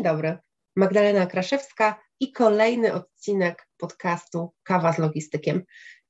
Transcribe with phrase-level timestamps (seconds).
[0.00, 0.38] Dzień dobry.
[0.76, 5.62] Magdalena Kraszewska i kolejny odcinek podcastu Kawa z Logistykiem.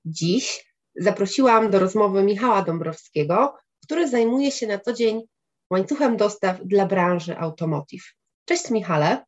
[0.04, 5.22] Dziś zaprosiłam do rozmowy Michała Dąbrowskiego, który zajmuje się na co dzień
[5.70, 8.04] łańcuchem dostaw dla branży automotive.
[8.44, 9.24] Cześć Michale.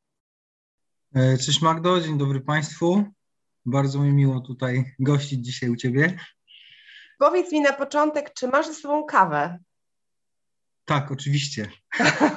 [1.14, 3.04] E, cześć Magdo, dzień dobry Państwu.
[3.66, 6.18] Bardzo mi miło tutaj gościć dzisiaj u Ciebie.
[7.18, 9.58] Powiedz mi na początek, czy masz ze sobą kawę?
[10.84, 11.70] Tak, oczywiście.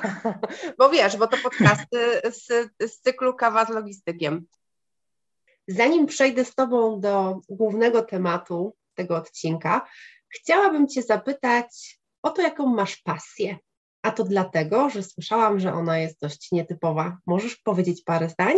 [0.79, 4.45] bo wiesz, bo to podcasty z, z cyklu Kawa z Logistykiem.
[5.67, 9.87] Zanim przejdę z Tobą do głównego tematu tego odcinka,
[10.29, 13.57] chciałabym Cię zapytać o to, jaką masz pasję.
[14.01, 17.17] A to dlatego, że słyszałam, że ona jest dość nietypowa.
[17.25, 18.55] Możesz powiedzieć parę zdań?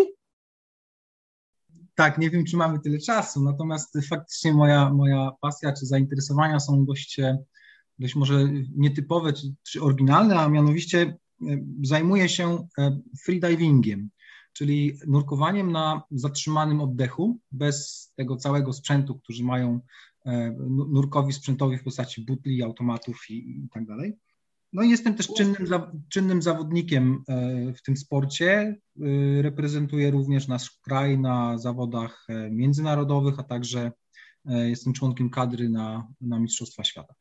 [1.95, 6.85] Tak, nie wiem, czy mamy tyle czasu, natomiast faktycznie moja, moja pasja czy zainteresowania są
[6.85, 7.19] dość
[7.99, 11.17] dość może nietypowe czy, czy oryginalne, a mianowicie e,
[11.83, 14.09] zajmuje się e, freedivingiem,
[14.53, 19.79] czyli nurkowaniem na zatrzymanym oddechu, bez tego całego sprzętu, który mają
[20.25, 24.17] e, nurkowi sprzętowi w postaci butli, automatów i, i tak dalej.
[24.73, 25.67] No i jestem też czynnym,
[26.09, 27.23] czynnym zawodnikiem
[27.75, 28.75] w tym sporcie.
[29.41, 33.91] Reprezentuję również nasz kraj na zawodach międzynarodowych, a także
[34.45, 37.13] jestem członkiem kadry na, na Mistrzostwa Świata.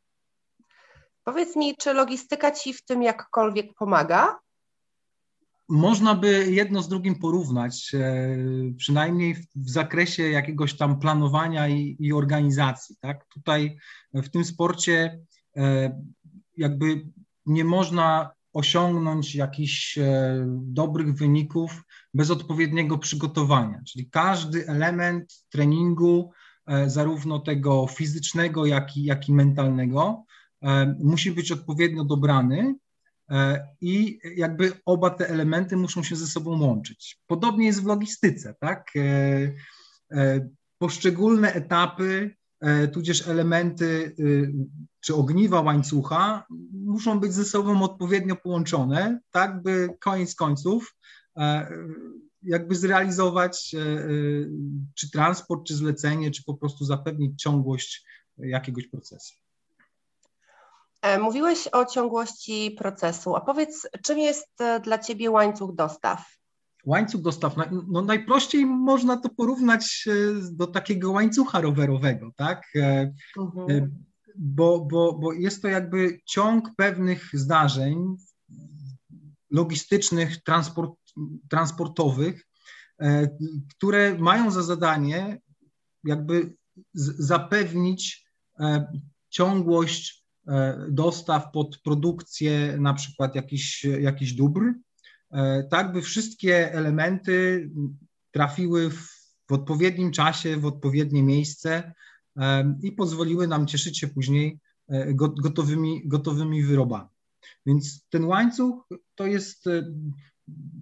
[1.26, 4.38] Powiedz mi, czy logistyka Ci w tym jakkolwiek pomaga?
[5.68, 8.36] Można by jedno z drugim porównać, e,
[8.76, 12.96] przynajmniej w zakresie jakiegoś tam planowania i, i organizacji.
[13.00, 13.24] Tak?
[13.28, 13.78] Tutaj
[14.14, 15.20] w tym sporcie
[15.56, 15.96] e,
[16.56, 17.06] jakby
[17.46, 21.82] nie można osiągnąć jakichś e, dobrych wyników
[22.14, 23.82] bez odpowiedniego przygotowania.
[23.88, 26.32] Czyli każdy element treningu,
[26.86, 30.25] zarówno tego fizycznego, jak i, jak i mentalnego,
[30.98, 32.74] musi być odpowiednio dobrany
[33.30, 37.20] e, i jakby oba te elementy muszą się ze sobą łączyć.
[37.26, 38.92] Podobnie jest w logistyce, tak?
[40.10, 42.36] E, poszczególne etapy,
[42.92, 44.14] tudzież elementy
[45.00, 50.96] czy ogniwa łańcucha muszą być ze sobą odpowiednio połączone, tak by koniec końców
[52.42, 53.76] jakby zrealizować
[54.94, 58.04] czy transport, czy zlecenie, czy po prostu zapewnić ciągłość
[58.38, 59.34] jakiegoś procesu.
[61.06, 66.36] E, mówiłeś o ciągłości procesu, a powiedz, czym jest e, dla Ciebie łańcuch dostaw?
[66.84, 67.54] Łańcuch dostaw,
[67.88, 70.12] no najprościej można to porównać e,
[70.52, 72.62] do takiego łańcucha rowerowego, tak?
[73.38, 74.04] Mhm.
[74.36, 78.16] Bo, bo, bo jest to jakby ciąg pewnych zdarzeń
[79.50, 80.92] logistycznych, transport,
[81.50, 82.46] transportowych,
[83.76, 85.40] które mają za zadanie
[86.04, 86.56] jakby
[87.18, 88.26] zapewnić
[89.30, 90.25] ciągłość
[90.88, 94.72] dostaw pod produkcję na przykład jakichś, jakichś dóbr,
[95.30, 97.70] e, tak by wszystkie elementy
[98.30, 99.08] trafiły w,
[99.48, 101.92] w odpowiednim czasie, w odpowiednie miejsce
[102.36, 104.60] e, i pozwoliły nam cieszyć się później
[105.16, 107.08] gotowymi, gotowymi wyrobami.
[107.66, 109.64] Więc ten łańcuch to jest,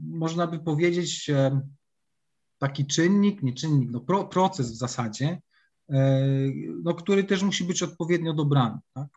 [0.03, 1.31] można by powiedzieć,
[2.59, 5.41] taki czynnik, nie czynnik, no pro, proces w zasadzie,
[6.83, 8.79] no, który też musi być odpowiednio dobrany.
[8.95, 9.09] Tak?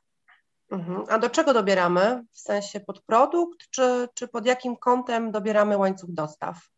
[0.70, 1.04] Mhm.
[1.10, 2.24] A do czego dobieramy?
[2.32, 6.70] W sensie pod produkt, czy, czy pod jakim kątem dobieramy łańcuch dostaw?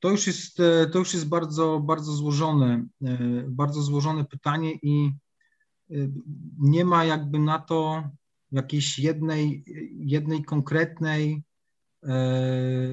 [0.00, 5.12] To już jest, e, to już jest bardzo, bardzo złożone, e, bardzo złożone pytanie i
[5.90, 5.94] e,
[6.58, 8.02] nie ma jakby na to
[8.52, 9.64] jakiejś jednej,
[9.98, 11.42] jednej konkretnej,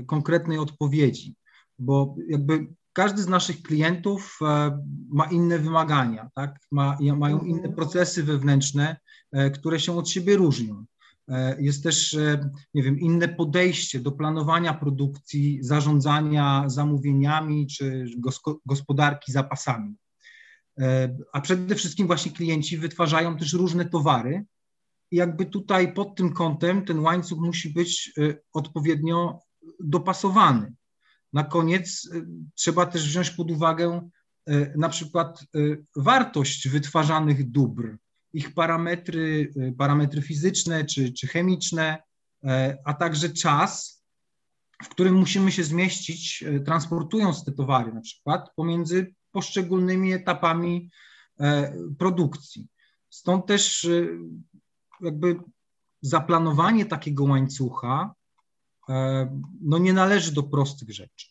[0.08, 1.36] konkretnej odpowiedzi,
[1.80, 4.40] bo jakby każdy z naszych klientów
[5.10, 6.60] ma inne wymagania, tak?
[6.72, 7.76] ma, mają inne mhm.
[7.76, 8.98] procesy wewnętrzne,
[9.54, 10.86] które się od siebie różnią.
[11.30, 18.06] E, jest też, e, nie wiem, inne podejście do planowania produkcji, zarządzania zamówieniami czy
[18.66, 19.96] gospodarki zapasami.
[21.34, 24.46] A przede wszystkim właśnie klienci wytwarzają też różne towary.
[25.12, 28.14] I jakby tutaj pod tym kątem ten łańcuch musi być
[28.54, 29.40] odpowiednio
[29.80, 30.74] dopasowany.
[31.34, 32.10] Na koniec
[32.56, 34.10] trzeba też wziąć pod uwagę
[34.76, 35.46] na przykład
[35.96, 37.98] wartość wytwarzanych dóbr,
[38.38, 42.04] ich parametry, y, parametry fizyczne czy, czy chemiczne,
[42.44, 44.04] e, a także czas,
[44.84, 50.90] w którym musimy się zmieścić, e, transportując te towary na przykład pomiędzy poszczególnymi etapami
[51.40, 52.68] e, produkcji.
[53.10, 54.08] Stąd też e,
[55.02, 55.40] jakby
[56.02, 58.14] zaplanowanie takiego łańcucha
[59.62, 61.28] no nie należy do prostych rzeczy.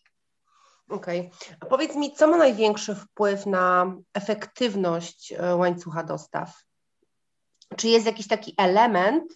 [0.88, 1.20] Okej.
[1.20, 1.56] Okay.
[1.60, 6.66] A powiedz mi, co ma największy wpływ na efektywność łańcucha dostaw?
[7.76, 9.32] Czy jest jakiś taki element,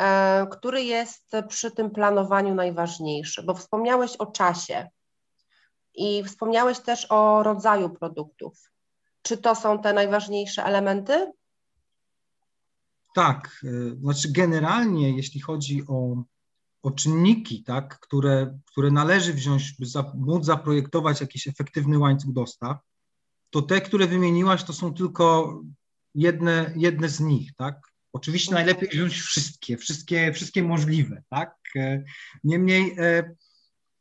[0.00, 3.42] E, który jest przy tym planowaniu najważniejszy?
[3.42, 4.88] Bo wspomniałeś o czasie
[5.94, 8.70] i wspomniałeś też o rodzaju produktów.
[9.22, 11.32] Czy to są te najważniejsze elementy?
[13.14, 16.22] Tak, e, znaczy generalnie jeśli chodzi o,
[16.82, 22.76] o czynniki, tak, które, które należy wziąć, by za, móc zaprojektować jakiś efektywny łańcuch dostaw,
[23.50, 25.54] to te, które wymieniłaś, to są tylko
[26.14, 27.80] jedne, jedne z nich, tak?
[28.12, 31.56] Oczywiście najlepiej wziąć wszystkie, wszystkie, wszystkie możliwe, tak?
[31.76, 32.04] E,
[32.44, 33.34] niemniej e,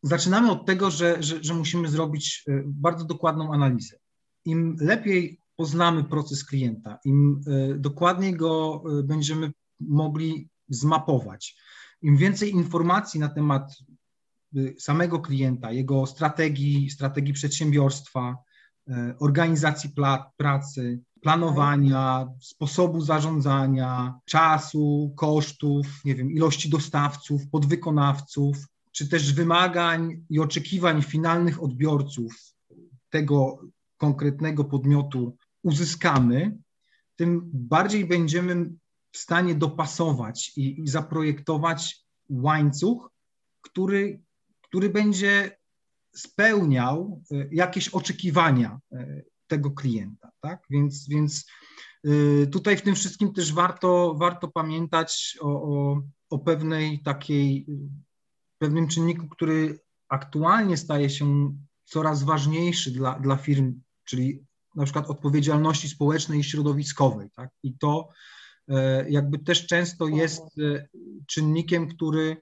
[0.03, 3.97] zaczynamy od tego, że, że, że musimy zrobić e, bardzo dokładną analizę.
[4.45, 7.41] Im lepiej poznamy proces klienta, im
[7.75, 11.56] dokładniej go będziemy mogli zmapować,
[12.01, 13.77] im więcej informacji na temat
[14.77, 18.38] samego klienta, jego strategii, strategii przedsiębiorstwa,
[19.19, 19.89] organizacji
[20.38, 28.57] pracy, planowania, sposobu zarządzania, czasu, kosztów, nie wiem, ilości dostawców, podwykonawców,
[28.92, 32.56] czy też wymagań i oczekiwań finalnych odbiorców
[33.10, 33.60] tego
[33.98, 36.57] konkretnego podmiotu uzyskamy,
[37.16, 38.69] tym bardziej będziemy
[39.12, 43.12] w stanie dopasować i, i zaprojektować łańcuch,
[43.62, 44.21] który,
[44.62, 45.57] który będzie
[46.16, 50.63] spełniał e, jakieś oczekiwania e, tego klienta, tak?
[50.69, 51.46] Więc, więc
[52.07, 57.66] y, tutaj w tym wszystkim też warto, warto pamiętać o, o, o pewnej takiej,
[58.57, 59.80] pewnym czynniku, który
[60.10, 61.56] aktualnie staje się
[61.86, 67.50] coraz ważniejszy dla, dla firm, czyli na przykład odpowiedzialności społecznej i środowiskowej, tak?
[67.63, 68.10] I to
[68.68, 70.88] e, jakby też często jest e,
[71.28, 72.42] czynnikiem, który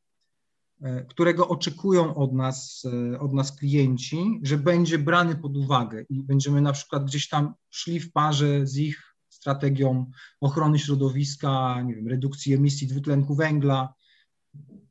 [1.10, 2.84] którego oczekują od nas,
[3.14, 7.54] e, od nas klienci, że będzie brany pod uwagę i będziemy na przykład gdzieś tam
[7.70, 13.94] szli w parze z ich strategią ochrony środowiska, nie wiem, redukcji emisji dwutlenku węgla.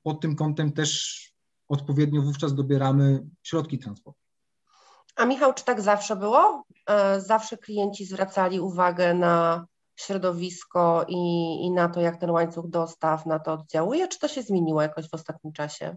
[0.02, 1.20] Pod tym kątem też
[1.68, 4.20] odpowiednio wówczas dobieramy środki transportu.
[5.16, 6.64] A Michał, czy tak zawsze było?
[6.86, 9.66] E, zawsze klienci zwracali uwagę na
[9.96, 11.16] środowisko i,
[11.66, 15.08] i na to, jak ten łańcuch dostaw na to oddziałuje, czy to się zmieniło jakoś
[15.08, 15.96] w ostatnim czasie?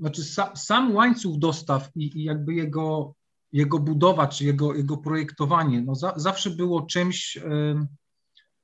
[0.00, 3.14] Znaczy sam, sam łańcuch dostaw i, i, jakby jego,
[3.52, 7.38] jego budowa, czy jego, jego projektowanie, no za, zawsze było czymś,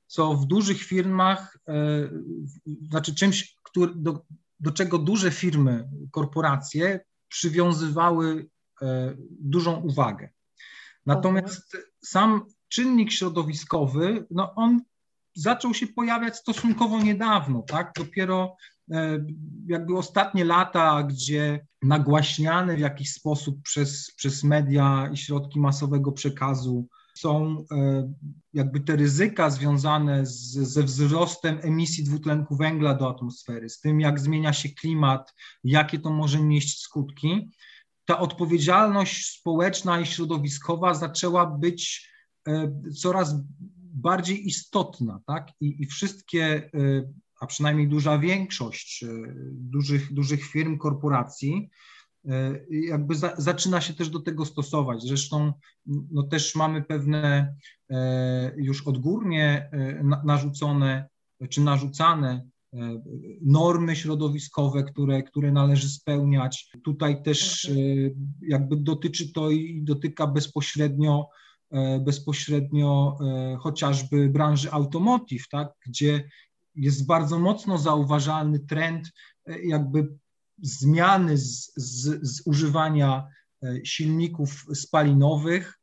[0.07, 1.73] co w dużych firmach, e,
[2.89, 4.25] znaczy czymś, który, do,
[4.59, 8.47] do czego duże firmy, korporacje przywiązywały
[8.81, 10.29] e, dużą uwagę.
[11.05, 12.45] Natomiast sam
[12.75, 14.81] czynnik środowiskowy, no on
[15.33, 17.91] zaczął się pojawiać stosunkowo niedawno, tak?
[17.97, 18.55] Dopiero
[18.91, 19.25] e,
[19.67, 26.87] jakby ostatnie lata, gdzie nagłaśniane w jakiś sposób przez, przez media i środki masowego przekazu
[27.17, 28.13] są e,
[28.53, 34.19] jakby te ryzyka związane z, ze wzrostem emisji dwutlenku węgla do atmosfery, z tym jak
[34.19, 37.51] zmienia się klimat, jakie to może nieść skutki,
[38.05, 42.14] ta odpowiedzialność społeczna i środowiskowa zaczęła być
[43.01, 43.35] coraz
[43.93, 45.51] bardziej istotna, tak?
[45.61, 46.69] I, i wszystkie, e,
[47.39, 49.07] a przynajmniej duża większość e,
[49.51, 51.69] dużych, dużych firm, korporacji,
[52.69, 55.01] jakby za, zaczyna się też do tego stosować.
[55.01, 55.53] Zresztą
[55.85, 57.55] no też mamy pewne
[58.57, 59.69] już odgórnie
[60.23, 61.07] narzucone
[61.49, 62.47] czy narzucane
[63.41, 66.71] normy środowiskowe, które, które należy spełniać.
[66.83, 67.71] Tutaj też
[68.41, 71.44] jakby dotyczy to i dotyka bezpośrednio E,
[71.99, 76.29] bezpośrednio e, chociażby branży automotive, tak, gdzie
[76.75, 79.11] jest bardzo mocno zauważalny trend
[79.45, 80.07] e, jakby
[80.61, 83.27] zmiany z, z, z używania
[83.83, 85.79] silników spalinowych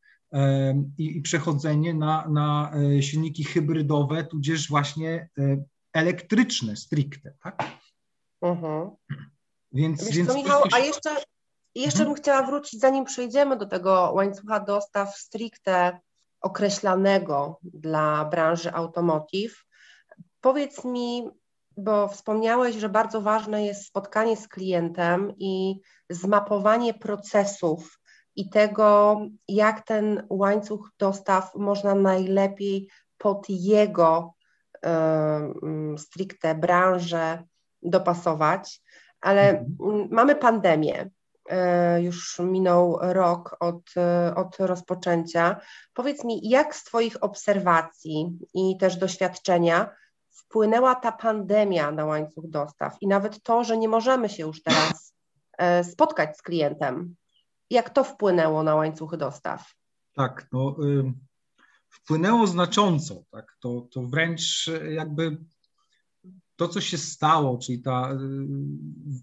[0.99, 5.29] i, i, przechodzenie na, na silniki hybrydowe, tudzież właśnie
[5.93, 7.63] elektryczne stricte, tak?
[8.43, 8.91] Mhm.
[9.73, 11.11] Więc, Wiesz więc co, Michał, a jeszcze
[11.75, 12.09] i jeszcze mhm.
[12.09, 15.99] bym chciała wrócić, zanim przejdziemy do tego łańcucha dostaw stricte
[16.41, 19.65] określanego dla branży automotive.
[20.41, 21.31] Powiedz mi,
[21.77, 27.99] bo wspomniałeś, że bardzo ważne jest spotkanie z klientem i zmapowanie procesów
[28.37, 32.89] i tego, jak ten łańcuch dostaw można najlepiej
[33.19, 34.35] pod jego
[34.77, 37.45] y, stricte branżę
[37.83, 38.83] dopasować.
[39.21, 40.09] ale mhm.
[40.11, 41.11] mamy pandemię.
[41.53, 45.61] E, już minął rok od, e, od rozpoczęcia.
[45.95, 49.91] Powiedz mi, jak z Twoich obserwacji i też doświadczenia
[50.31, 55.15] wpłynęła ta pandemia na łańcuch dostaw i nawet to, że nie możemy się już teraz
[55.59, 57.17] e, spotkać z klientem?
[57.71, 59.75] Jak to wpłynęło na łańcuchy dostaw?
[60.15, 61.13] Tak, no, y,
[61.89, 63.23] wpłynęło znacząco.
[63.31, 63.57] Tak?
[63.61, 65.37] To, to wręcz jakby
[66.57, 68.17] to, co się stało, czyli ta, y,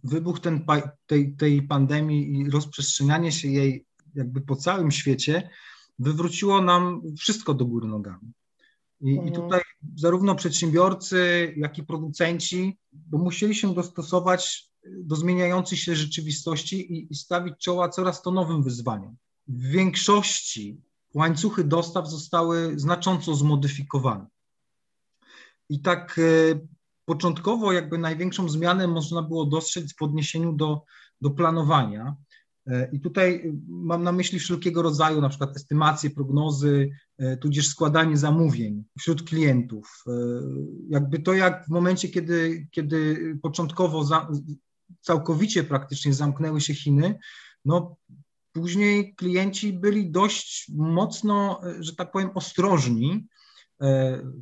[0.04, 0.66] wybuch ten,
[1.06, 5.50] tej, tej pandemii i rozprzestrzenianie się jej jakby po całym świecie,
[6.00, 8.32] wywróciło nam wszystko do góry nogami.
[9.02, 9.28] I, mhm.
[9.28, 9.62] I, tutaj
[9.96, 17.16] zarówno przedsiębiorcy, jak i producenci bo musieli się dostosować do zmieniającej się rzeczywistości i, i
[17.16, 19.16] stawić czoła coraz to nowym wyzwaniom.
[19.48, 20.82] W większości
[21.14, 24.28] łańcuchy dostaw zostały znacząco zmodyfikowane.
[25.70, 26.60] I tak e,
[27.10, 30.84] początkowo jakby największą zmianę można było dostrzec w odniesieniu do,
[31.22, 32.16] do planowania.
[32.68, 38.18] E, I tutaj mam na myśli wszelkiego rodzaju, na przykład estymacje, prognozy, e, tudzież składanie
[38.18, 40.04] zamówień wśród klientów.
[40.08, 40.12] E,
[40.90, 44.28] jakby to jak w momencie, kiedy, kiedy początkowo za,
[45.02, 47.20] całkowicie praktycznie zamknęły się Chiny,
[47.66, 47.96] no
[48.52, 53.28] później klienci byli dość mocno, że tak powiem, ostrożni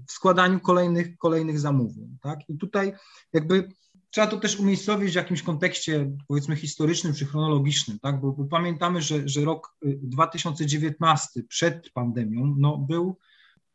[0.08, 2.18] w składaniu kolejnych, kolejnych zamówień.
[2.22, 2.40] Tak?
[2.50, 2.94] I tutaj
[3.34, 3.70] jakby
[4.10, 8.22] trzeba to też umiejscowić w jakimś kontekście, powiedzmy, historycznym czy chronologicznym, tak?
[8.22, 13.18] bo, bo pamiętamy, że, że rok 2019 y, przed pandemią no, był,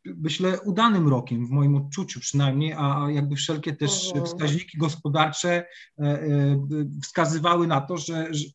[0.05, 6.59] myślę, udanym rokiem w moim odczuciu przynajmniej, a jakby wszelkie też wskaźniki gospodarcze e, e,
[7.03, 8.45] wskazywały na to, że, że,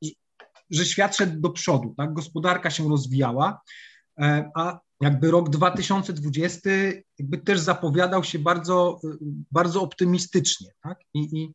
[0.70, 2.12] że świat szedł do przodu, tak?
[2.12, 3.87] gospodarka się rozwijała, e,
[4.54, 6.70] a jakby rok 2020
[7.18, 9.00] jakby też zapowiadał się bardzo,
[9.50, 10.70] bardzo optymistycznie.
[10.82, 10.98] Tak?
[11.14, 11.52] I, i,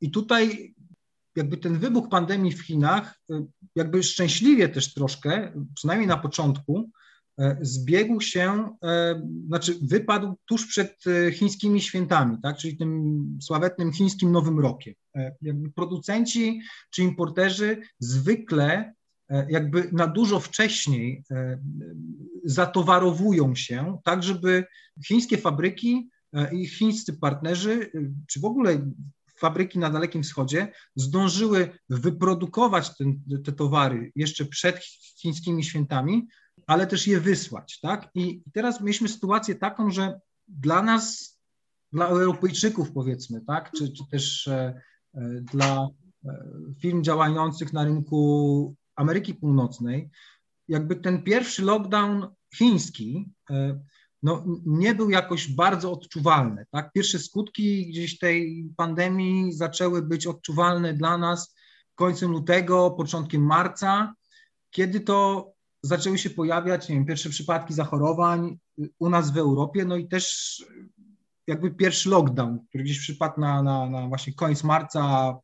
[0.00, 0.74] I tutaj
[1.36, 3.20] jakby ten wybuch pandemii w Chinach,
[3.74, 6.90] jakby szczęśliwie też troszkę, przynajmniej na początku,
[7.60, 8.76] zbiegł się,
[9.46, 14.94] znaczy wypadł tuż przed chińskimi świętami, tak, czyli tym sławetnym chińskim Nowym Rokiem.
[15.42, 18.99] Jakby producenci czy importerzy zwykle E,
[19.48, 21.58] jakby na dużo wcześniej e,
[22.44, 24.64] zatowarowują się, tak żeby
[25.06, 27.90] chińskie fabryki e, i chińscy partnerzy,
[28.28, 28.90] czy w ogóle
[29.36, 34.84] fabryki na Dalekim Wschodzie zdążyły wyprodukować ten, te towary jeszcze przed
[35.20, 36.28] chińskimi świętami,
[36.66, 38.08] ale też je wysłać, tak?
[38.14, 41.38] I teraz mieliśmy sytuację taką, że dla nas,
[41.92, 44.50] dla Europejczyków powiedzmy, tak, czy, czy też
[45.52, 45.88] dla
[46.80, 50.10] firm działających na rynku Ameryki Północnej,
[50.68, 53.80] jakby ten pierwszy lockdown chiński e,
[54.22, 56.66] no, nie był jakoś bardzo odczuwalny.
[56.70, 56.92] Tak?
[56.92, 61.54] Pierwsze skutki gdzieś tej pandemii zaczęły być odczuwalne dla nas
[61.94, 64.14] końcem lutego, początkiem marca,
[64.70, 65.50] kiedy to
[65.82, 68.58] zaczęły się pojawiać nie wiem, pierwsze przypadki zachorowań
[68.98, 70.56] u nas w Europie, no i też
[71.46, 75.34] jakby pierwszy lockdown, który gdzieś przypadł na, na, na właśnie koniec marca,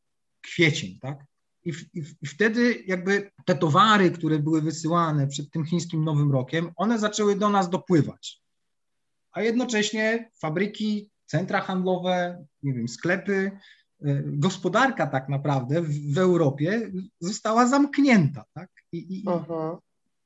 [0.40, 1.24] kwiecień, tak?
[1.66, 6.72] I, w, i, wtedy jakby te towary, które były wysyłane przed tym chińskim Nowym Rokiem,
[6.76, 8.42] one zaczęły do nas dopływać.
[9.32, 13.50] A jednocześnie fabryki, centra handlowe, nie wiem, sklepy,
[14.04, 18.44] e, gospodarka tak naprawdę w, w Europie została zamknięta.
[18.54, 18.70] Tak?
[18.92, 19.24] I, i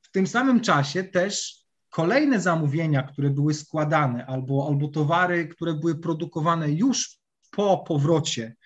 [0.03, 5.95] w tym samym czasie też kolejne zamówienia, które były składane, albo, albo towary, które były
[5.95, 7.19] produkowane już
[7.51, 8.57] po powrocie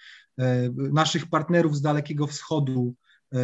[0.77, 2.95] naszych partnerów z Dalekiego Wschodu
[3.33, 3.39] e,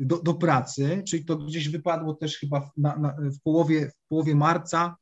[0.00, 4.34] do, do pracy, czyli to gdzieś wypadło też chyba na, na, w, połowie, w połowie
[4.34, 4.96] marca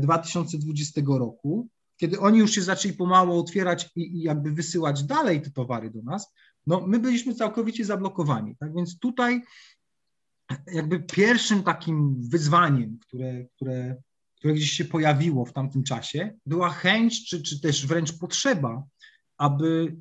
[0.00, 5.42] 2020 e, roku, kiedy oni już się zaczęli pomału otwierać i, i jakby wysyłać dalej
[5.42, 6.32] te towary do nas,
[6.66, 8.56] no my byliśmy całkowicie zablokowani.
[8.56, 9.42] Tak więc tutaj
[10.72, 13.96] jakby pierwszym takim wyzwaniem, które, które,
[14.38, 18.82] które gdzieś się pojawiło w tamtym czasie, była chęć, czy, czy też wręcz potrzeba,
[19.38, 19.96] aby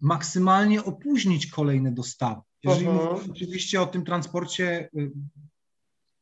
[0.00, 2.40] maksymalnie opóźnić kolejne dostawy.
[2.62, 3.10] Jeżeli uh-huh.
[3.10, 5.12] mówimy oczywiście o tym transporcie y,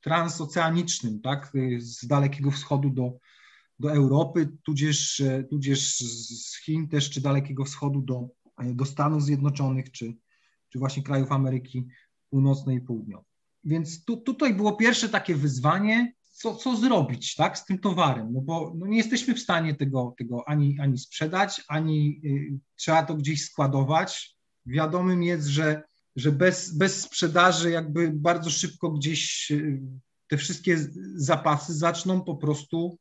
[0.00, 3.18] transoceanicznym, tak, y, z Dalekiego Wschodu do,
[3.78, 8.28] do Europy, tudzież, y, tudzież z Chin też, czy Dalekiego Wschodu do,
[8.74, 10.14] do Stanów Zjednoczonych, czy,
[10.68, 11.86] czy właśnie krajów Ameryki
[12.30, 13.26] Północnej i Południowej.
[13.64, 18.40] Więc tu, tutaj było pierwsze takie wyzwanie, co, co zrobić tak, z tym towarem, no
[18.40, 23.14] bo no nie jesteśmy w stanie tego, tego ani, ani sprzedać, ani y, trzeba to
[23.14, 24.36] gdzieś składować.
[24.66, 25.82] Wiadomym jest, że,
[26.16, 29.80] że bez, bez sprzedaży jakby bardzo szybko gdzieś y,
[30.28, 30.78] te wszystkie
[31.14, 32.98] zapasy zaczną po prostu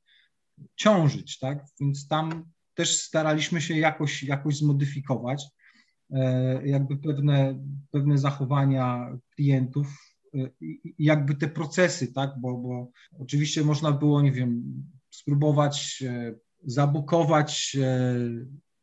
[0.75, 5.43] ciążyć, tak, więc tam też staraliśmy się jakoś, jakoś zmodyfikować.
[6.63, 7.59] jakby pewne,
[7.91, 10.12] pewne zachowania klientów,
[10.99, 14.63] jakby te procesy, tak, bo, bo oczywiście można było, nie wiem,
[15.09, 16.03] spróbować
[16.65, 17.77] zabukować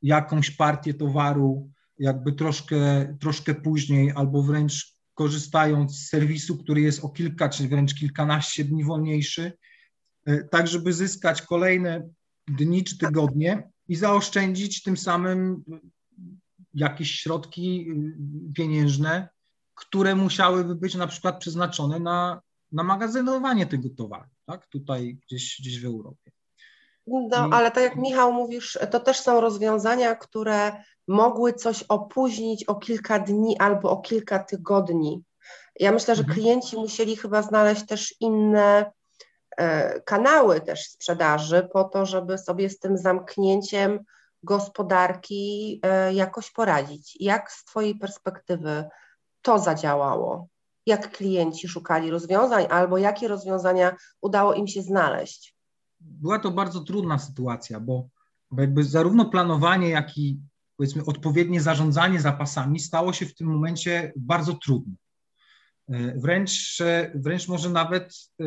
[0.03, 7.09] jakąś partię towaru jakby troszkę, troszkę później, albo wręcz korzystając z serwisu, który jest o
[7.09, 9.53] kilka czy wręcz kilkanaście dni wolniejszy,
[10.27, 12.09] e, tak żeby zyskać kolejne
[12.49, 15.65] dni czy tygodnie i zaoszczędzić tym samym
[16.75, 19.29] jakieś środki y, pieniężne,
[19.81, 22.41] które musiałyby być na przykład przeznaczone na,
[22.73, 24.67] na magazynowanie tego towaru, tak?
[24.67, 26.31] Tutaj gdzieś, gdzieś w Europie.
[27.07, 30.73] No, ale tak jak Michał mówisz, to też są rozwiązania, które
[31.09, 35.23] mogły coś opóźnić o kilka dni albo o kilka tygodni.
[35.81, 36.39] Ja myślę, że mhm.
[36.41, 38.93] klienci musieli chyba znaleźć też inne
[39.57, 44.05] e, kanały też sprzedaży po to, żeby sobie z tym zamknięciem
[44.43, 47.17] gospodarki e, jakoś poradzić.
[47.21, 48.85] Jak z Twojej perspektywy
[49.43, 50.49] to zadziałało?
[50.87, 55.55] Jak klienci szukali rozwiązań albo jakie rozwiązania udało im się znaleźć?
[56.01, 58.09] Była to bardzo trudna sytuacja, bo,
[58.59, 60.39] jakby zarówno planowanie, jak i
[60.77, 64.95] powiedzmy odpowiednie zarządzanie zapasami stało się w tym momencie bardzo trudne.
[65.91, 66.79] E, wręcz,
[67.15, 68.45] wręcz może nawet e,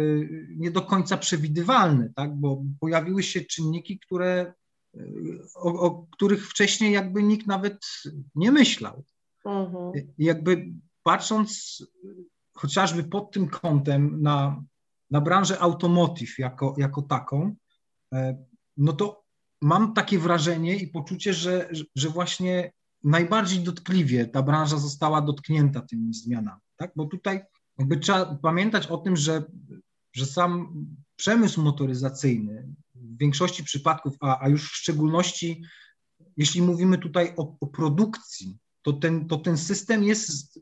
[0.56, 2.36] nie do końca przewidywalne, tak?
[2.36, 4.54] bo pojawiły się czynniki, które,
[4.96, 5.00] e,
[5.56, 7.86] o, o których wcześniej jakby nikt nawet
[8.36, 9.04] nie myślał.
[9.46, 9.92] Mhm.
[10.18, 10.74] Jakby
[11.04, 11.78] patrząc
[12.54, 14.64] chociażby pod tym kątem na,
[15.12, 17.56] na branżę automotive jako, jako taką,
[18.78, 19.24] no to
[19.62, 22.72] mam takie wrażenie i poczucie, że, że właśnie
[23.04, 26.92] najbardziej dotkliwie ta branża została dotknięta tymi zmianami, tak?
[26.96, 27.42] Bo tutaj
[27.78, 29.44] jakby trzeba pamiętać o tym, że,
[30.14, 30.74] że sam
[31.16, 35.64] przemysł motoryzacyjny w większości przypadków, a, a już w szczególności
[36.38, 40.60] jeśli mówimy tutaj o, o produkcji, to ten, to ten system jest,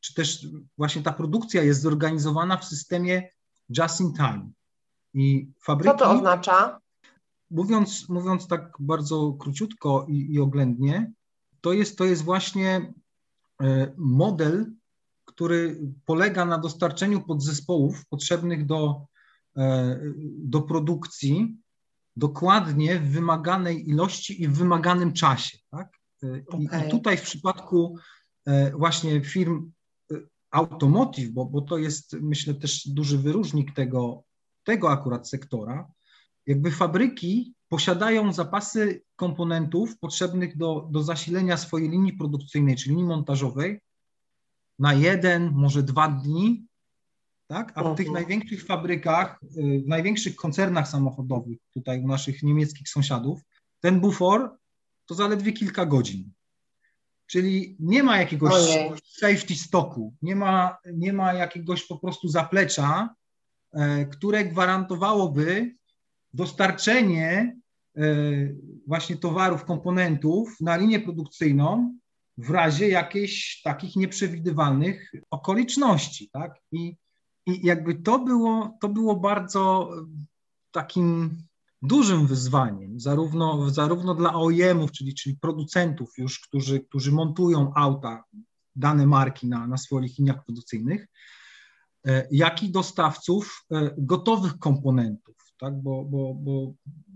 [0.00, 0.46] czy też
[0.78, 3.30] właśnie ta produkcja jest zorganizowana w systemie
[3.78, 4.50] just in time.
[5.14, 6.80] I fabryki, Co to oznacza?
[7.50, 11.12] Mówiąc, mówiąc tak bardzo króciutko i, i oględnie,
[11.60, 12.92] to jest, to jest właśnie
[13.62, 14.72] e, model,
[15.24, 19.06] który polega na dostarczeniu podzespołów potrzebnych do,
[19.56, 20.00] e,
[20.38, 21.56] do produkcji
[22.16, 25.58] dokładnie w wymaganej ilości i w wymaganym czasie.
[25.70, 25.99] Tak?
[26.22, 26.86] I, okay.
[26.86, 27.96] I tutaj w przypadku
[28.78, 29.70] właśnie firm
[30.50, 34.22] automotive, bo, bo to jest myślę też duży wyróżnik tego,
[34.64, 35.90] tego akurat sektora,
[36.46, 43.80] jakby fabryki posiadają zapasy komponentów potrzebnych do, do zasilenia swojej linii produkcyjnej, czyli linii montażowej
[44.78, 46.66] na jeden, może dwa dni,
[47.46, 47.72] tak?
[47.74, 53.40] a w tych największych fabrykach, y, w największych koncernach samochodowych, tutaj u naszych niemieckich sąsiadów,
[53.80, 54.56] ten bufor
[55.10, 56.32] to zaledwie kilka godzin.
[57.26, 58.92] Czyli nie ma jakiegoś Ojej.
[59.04, 63.14] safety stocku, nie ma, nie ma jakiegoś po prostu zaplecza,
[63.72, 65.74] e, które gwarantowałoby
[66.34, 67.56] dostarczenie
[67.96, 68.02] e,
[68.86, 71.98] właśnie towarów, komponentów na linię produkcyjną
[72.38, 76.54] w razie jakichś takich nieprzewidywalnych okoliczności, tak?
[76.72, 76.96] I,
[77.46, 79.90] i jakby to było, to było bardzo
[80.70, 81.42] takim
[81.82, 88.24] dużym wyzwaniem, zarówno, zarówno dla OEM-ów, czyli, czyli producentów już, którzy, którzy montują auta,
[88.76, 91.06] dane marki na, na swoich liniach produkcyjnych,
[92.06, 95.82] e, jak i dostawców e, gotowych komponentów, tak?
[95.82, 96.72] bo, bo, bo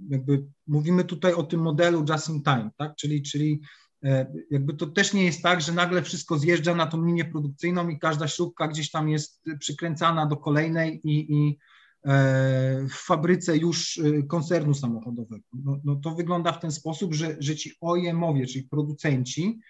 [0.09, 2.97] jakby mówimy tutaj o tym modelu just in time, tak?
[2.97, 3.61] czyli, czyli
[4.05, 7.89] e, jakby to też nie jest tak, że nagle wszystko zjeżdża na tą linię produkcyjną
[7.89, 11.59] i każda śrubka gdzieś tam jest przykręcana do kolejnej i, i
[12.89, 15.45] w fabryce już e, koncernu samochodowego.
[15.53, 19.61] No, no to wygląda w ten sposób, że, że ci OEM-owie, czyli producenci,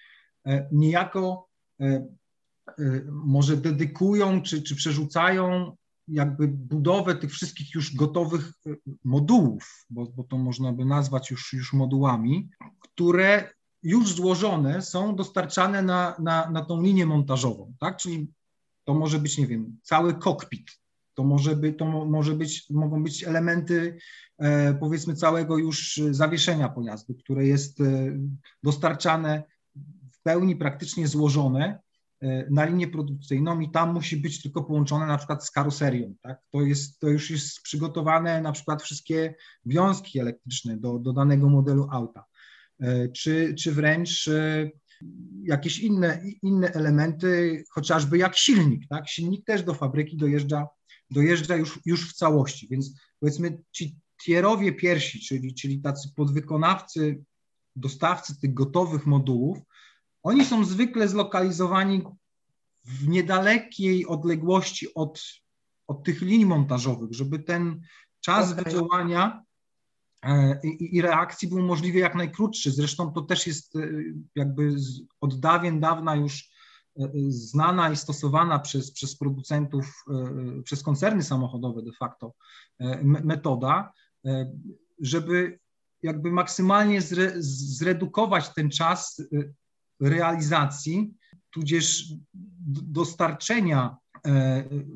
[0.73, 1.49] niejako
[3.11, 5.77] może dedykują czy, czy przerzucają
[6.09, 11.53] jakby budowę tych wszystkich już gotowych e, modułów, bo, bo to można by nazwać już,
[11.53, 13.51] już modułami, które
[13.83, 17.97] już złożone są dostarczane na, na, na tą linię montażową, tak?
[17.97, 18.29] Czyli
[18.85, 20.81] to może być, nie wiem, cały kokpit,
[21.14, 23.98] to może, by, to może być, mogą być elementy
[24.38, 27.85] e, powiedzmy całego już zawieszenia pojazdu, które jest e,
[28.62, 29.42] dostarczane
[30.12, 31.79] w pełni praktycznie złożone
[32.24, 36.38] E, na linię produkcyjną i tam musi być tylko połączone na przykład z karoserią, tak?
[36.50, 39.35] To, jest, to już jest przygotowane na przykład wszystkie
[39.66, 42.24] wiązki elektryczne do, do danego modelu auta,
[42.81, 44.70] e, czy, czy wręcz e,
[45.42, 49.09] jakieś inne, inne elementy, chociażby jak silnik, tak?
[49.09, 50.66] Silnik też do fabryki dojeżdża,
[51.11, 57.25] dojeżdża już, już w całości, więc powiedzmy ci tierowie piersi, czyli, czyli tacy podwykonawcy,
[57.77, 59.59] dostawcy tych gotowych modułów,
[60.23, 62.03] Oni są zwykle zlokalizowani
[62.85, 65.23] w niedalekiej odległości od,
[65.87, 67.81] od tych linii montażowych, żeby ten
[68.21, 68.64] czas okay.
[68.64, 69.43] wydziałania
[70.23, 72.71] e, i, i, reakcji był możliwie jak najkrótszy.
[72.71, 73.88] Zresztą to też jest e,
[74.35, 74.77] jakby
[75.21, 76.54] od dawien dawna już
[77.29, 80.05] znana i stosowana przez, przez producentów,
[80.65, 82.35] przez koncerny samochodowe de facto
[83.03, 83.93] metoda,
[85.01, 85.59] żeby
[86.03, 89.23] jakby maksymalnie zre, zredukować ten czas
[90.01, 91.15] realizacji,
[91.51, 92.13] tudzież
[92.83, 93.97] dostarczenia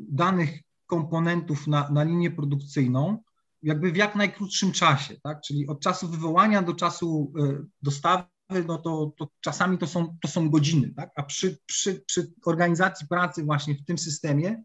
[0.08, 3.18] danych komponentów na, na linię produkcyjną
[3.62, 5.40] jakby w jak najkrótszym czasie, tak?
[5.40, 10.28] Czyli od czasu wywołania do czasu e, dostawy, no to, to czasami to są, to
[10.28, 11.10] są godziny, tak?
[11.16, 14.62] A przy, przy, przy organizacji pracy właśnie w tym systemie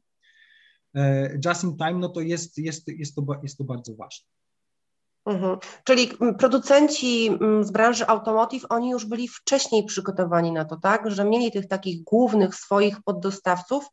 [0.96, 4.26] e, just in time, no to jest, jest, jest, to, jest to bardzo ważne.
[5.26, 5.58] Mhm.
[5.84, 7.30] Czyli producenci
[7.62, 11.12] z branży automotive, oni już byli wcześniej przygotowani na to, tak?
[11.12, 13.86] Że mieli tych takich głównych swoich poddostawców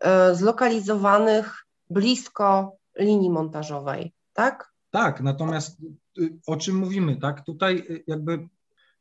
[0.00, 4.72] e, zlokalizowanych blisko linii montażowej, tak?
[4.90, 5.80] Tak, natomiast
[6.18, 7.44] y, o czym mówimy, tak?
[7.44, 8.48] Tutaj y, jakby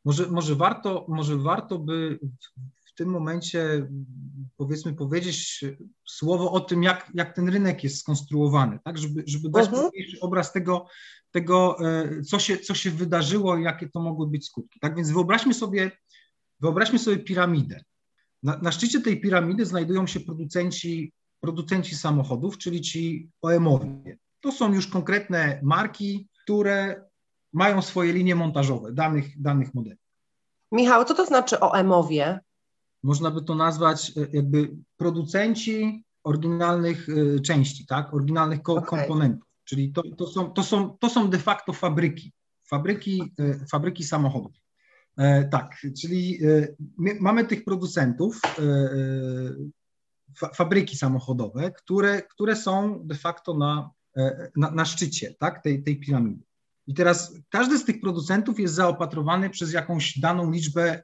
[0.08, 2.20] może, może, warto, może warto by
[2.86, 3.88] w tym momencie
[4.58, 5.66] powiedzmy powiedzieć
[6.06, 8.98] słowo o tym, jak, jak ten rynek jest skonstruowany, tak?
[8.98, 9.90] Żeby, żeby dać uh-huh.
[10.22, 10.88] obraz tego,
[11.32, 14.80] tego e, co, się, co się wydarzyło i jakie to mogły być skutki.
[14.80, 15.92] Tak więc wyobraźmy sobie,
[16.60, 17.84] wyobraźmy sobie piramidę.
[18.44, 24.18] Na, na szczycie tej piramidy znajdują się producenci producenci samochodów, czyli ci OEM-owie.
[24.42, 27.07] To są już konkretne marki, które
[27.54, 29.98] mają swoje linie montażowe danych, danych modeli.
[30.72, 32.40] Michał, co to znaczy OEM-owie?
[33.04, 38.14] Można by to nazwać e, jakby producenci oryginalnych e, części, tak?
[38.14, 39.00] Oryginalnych ko- okay.
[39.00, 39.50] komponentów.
[39.64, 42.34] Czyli to, to, są, to, są, to są de facto fabryki,
[42.64, 44.52] fabryki, e, fabryki samochodów.
[45.18, 46.68] E, tak, czyli e,
[47.20, 48.42] mamy tych producentów,
[50.56, 53.90] fabryki samochodowe, które, które są de facto na,
[54.56, 56.47] na, na szczycie tak, tej, tej piramidy.
[56.88, 61.04] I teraz każdy z tych producentów jest zaopatrowany przez jakąś daną liczbę e,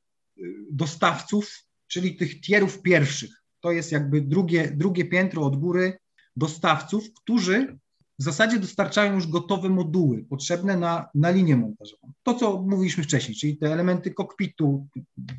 [0.72, 3.44] dostawców, czyli tych tierów pierwszych.
[3.60, 5.98] To jest jakby drugie, drugie piętro od góry
[6.36, 7.78] dostawców, którzy
[8.20, 12.14] w zasadzie dostarczają już gotowe moduły potrzebne na, na linię montażową.
[12.24, 14.88] To, co mówiliśmy wcześniej, czyli te elementy kokpitu,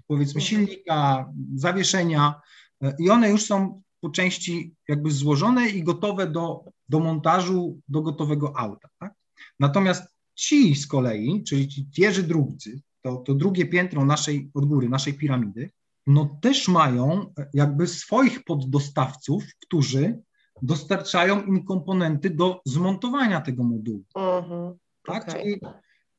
[0.07, 0.47] powiedzmy mhm.
[0.47, 2.35] silnika, zawieszenia,
[2.83, 8.03] e, i one już są po części jakby złożone i gotowe do, do montażu, do
[8.03, 8.89] gotowego auta.
[8.99, 9.15] Tak?
[9.61, 14.89] Natomiast ci z kolei, czyli ci tierzy drugcy, to, to drugie piętro naszej od góry,
[14.89, 15.71] naszej piramidy,
[16.07, 20.19] no też mają jakby swoich poddostawców, którzy
[20.63, 24.05] dostarczają im komponenty do zmontowania tego modułu.
[24.15, 24.75] Uh-huh.
[25.07, 25.29] Tak?
[25.29, 25.43] Okay.
[25.43, 25.61] Czyli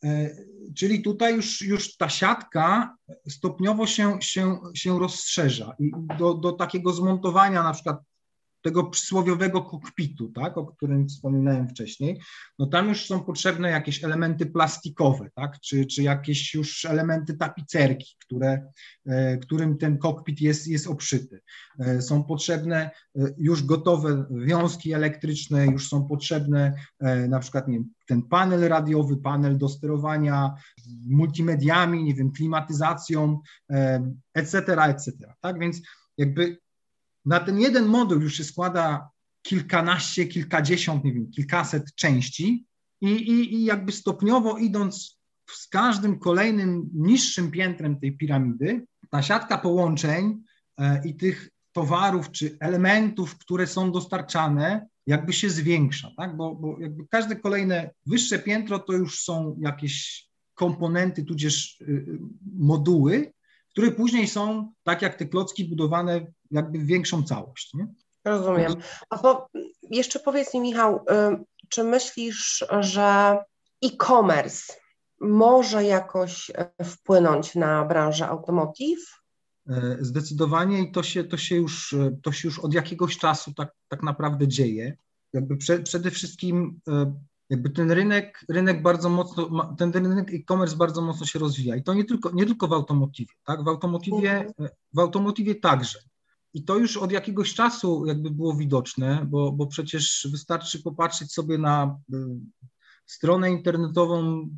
[0.05, 0.29] E,
[0.75, 2.95] czyli tutaj już, już ta siatka
[3.27, 7.97] stopniowo się, się, się rozszerza i do, do takiego zmontowania na przykład
[8.65, 12.21] tego przysłowiowego kokpitu, tak, o którym wspominałem wcześniej,
[12.59, 18.15] no tam już są potrzebne jakieś elementy plastikowe, tak, czy, czy jakieś już elementy tapicerki,
[18.19, 18.71] które,
[19.05, 21.41] e, którym ten kokpit jest, jest obszyty.
[21.79, 26.73] E, są potrzebne e, już gotowe wiązki elektryczne, już są potrzebne
[27.29, 30.53] na przykład nie ten panel radiowy, panel do sterowania
[31.07, 33.39] multimediami, nie wiem, klimatyzacją,
[34.33, 35.81] etc., etc., tak, więc
[36.17, 36.57] jakby
[37.25, 39.09] na ten jeden moduł już się składa
[39.41, 42.65] kilkanaście, kilkadziesiąt, nie wiem, kilkaset części
[43.01, 45.19] i, i, i jakby stopniowo idąc
[45.51, 50.43] z każdym kolejnym niższym piętrem tej piramidy, ta siatka połączeń
[50.77, 56.37] e, i tych towarów czy elementów, które są dostarczane, jakby się zwiększa, tak?
[56.37, 62.19] bo, bo jakby każde kolejne wyższe piętro to już są jakieś komponenty, tudzież y, y,
[62.57, 63.33] moduły,
[63.69, 67.73] które później są, tak jak te klocki, budowane jakby większą całość.
[67.73, 67.87] Nie?
[68.25, 68.75] Rozumiem.
[69.09, 69.49] A po,
[69.89, 71.05] jeszcze powiedz mi, Michał,
[71.69, 73.37] czy myślisz, że
[73.85, 74.73] e-commerce
[75.19, 79.21] może jakoś y, wpłynąć na branżę automotive?
[79.69, 83.53] E, zdecydowanie i to się, to się, już, e, to się już od jakiegoś czasu
[83.53, 84.97] tak, tak naprawdę dzieje.
[85.33, 87.13] Jakby prze, przede wszystkim e,
[87.49, 91.93] jakby ten rynek, rynek bardzo mocno, ten rynek e-commerce bardzo mocno się rozwija i to
[91.93, 93.63] nie tylko, nie tylko w automotywie, tak?
[93.63, 94.69] W automotywie, mhm.
[94.93, 95.99] w automotywie także.
[96.55, 101.57] I to już od jakiegoś czasu jakby było widoczne, bo, bo przecież wystarczy popatrzeć sobie
[101.57, 102.17] na y,
[103.05, 104.49] stronę internetową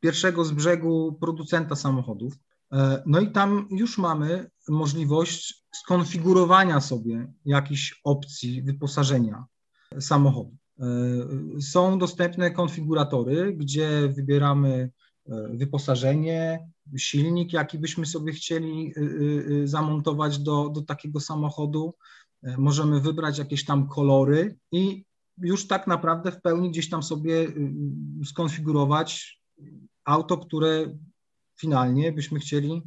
[0.00, 2.34] pierwszego z brzegu producenta samochodów.
[2.72, 9.44] E, no i tam już mamy możliwość skonfigurowania sobie jakichś opcji wyposażenia
[10.00, 10.56] samochodu.
[10.80, 10.86] E,
[11.60, 14.90] są dostępne konfiguratory, gdzie wybieramy
[15.28, 18.94] e, wyposażenie, silnik, jaki byśmy sobie chcieli
[19.64, 21.94] zamontować do, do takiego samochodu.
[22.58, 25.04] Możemy wybrać jakieś tam kolory i
[25.38, 27.46] już tak naprawdę w pełni gdzieś tam sobie
[28.24, 29.40] skonfigurować
[30.04, 30.98] auto, które
[31.60, 32.82] finalnie byśmy chcieli,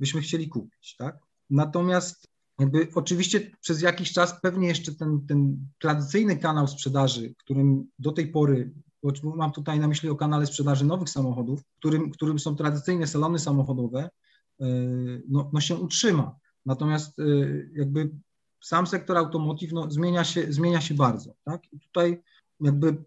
[0.00, 1.18] byśmy chcieli kupić, tak?
[1.50, 8.12] Natomiast jakby oczywiście przez jakiś czas pewnie jeszcze ten, ten tradycyjny kanał sprzedaży, którym do
[8.12, 8.72] tej pory,
[9.36, 14.10] mam tutaj na myśli o kanale sprzedaży nowych samochodów, którym, którym są tradycyjne salony samochodowe,
[14.60, 14.66] e,
[15.28, 16.36] no, no się utrzyma.
[16.66, 17.24] Natomiast e,
[17.74, 18.10] jakby
[18.60, 21.34] sam sektor automotive no, zmienia, się, zmienia się bardzo.
[21.44, 21.72] Tak?
[21.72, 22.22] I tutaj
[22.60, 23.04] jakby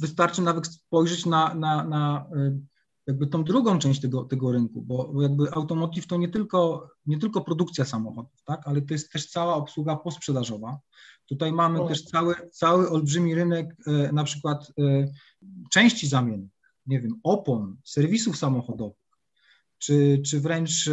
[0.00, 2.58] wystarczy nawet spojrzeć na, na, na e,
[3.06, 7.40] jakby tą drugą część tego, tego rynku, bo jakby automotive to nie tylko, nie tylko
[7.40, 10.78] produkcja samochodów, tak, ale to jest też cała obsługa posprzedażowa.
[11.28, 15.08] Tutaj mamy też cały, cały olbrzymi rynek e, na przykład e,
[15.70, 16.50] części zamiennych,
[16.86, 18.96] nie wiem, opon, serwisów samochodowych,
[19.78, 20.92] czy, czy wręcz e,